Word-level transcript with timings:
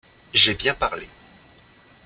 J’ai 0.33 0.55
bien 0.55 0.73
parlé. 0.73 1.07